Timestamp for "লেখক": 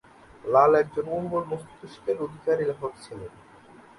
2.69-2.91